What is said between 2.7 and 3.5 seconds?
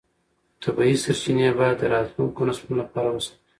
لپاره وساتو